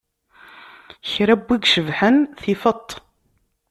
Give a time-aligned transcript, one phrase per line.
[1.09, 2.89] Kra n win i cebḥen tifeḍ-t.